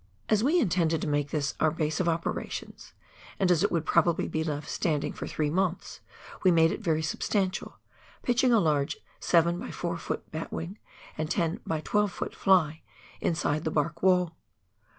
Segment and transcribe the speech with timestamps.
[0.29, 2.95] As we in tended to make this our base of operations,
[3.39, 5.99] and as it would probably be left standing for three months,
[6.43, 7.77] we made it very substantial,
[8.23, 10.21] pitching a large 7 by 4 ft.
[10.31, 10.79] bat wing
[11.19, 12.33] and 10 by 12 ft.
[12.33, 12.81] fly
[13.19, 14.35] inside the bark wall.